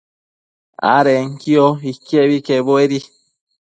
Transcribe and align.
adenquio 0.93 1.65
iquebi 1.91 2.37
quebuedi 2.45 2.99